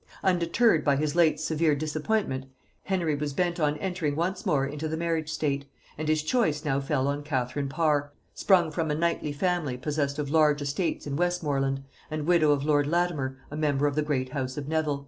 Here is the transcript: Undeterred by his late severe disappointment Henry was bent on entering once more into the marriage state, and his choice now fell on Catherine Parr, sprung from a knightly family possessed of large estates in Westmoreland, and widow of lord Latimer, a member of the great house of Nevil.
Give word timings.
Undeterred 0.23 0.83
by 0.83 0.95
his 0.95 1.13
late 1.15 1.39
severe 1.39 1.75
disappointment 1.75 2.45
Henry 2.85 3.13
was 3.13 3.33
bent 3.33 3.59
on 3.59 3.77
entering 3.77 4.15
once 4.15 4.47
more 4.47 4.65
into 4.65 4.87
the 4.87 4.97
marriage 4.97 5.29
state, 5.31 5.65
and 5.95 6.07
his 6.07 6.23
choice 6.23 6.65
now 6.65 6.79
fell 6.79 7.07
on 7.07 7.21
Catherine 7.21 7.69
Parr, 7.69 8.11
sprung 8.33 8.71
from 8.71 8.89
a 8.89 8.95
knightly 8.95 9.31
family 9.31 9.77
possessed 9.77 10.17
of 10.17 10.31
large 10.31 10.59
estates 10.59 11.05
in 11.05 11.17
Westmoreland, 11.17 11.83
and 12.09 12.25
widow 12.25 12.49
of 12.49 12.63
lord 12.63 12.87
Latimer, 12.87 13.37
a 13.51 13.55
member 13.55 13.85
of 13.85 13.93
the 13.93 14.01
great 14.01 14.29
house 14.29 14.57
of 14.57 14.67
Nevil. 14.67 14.99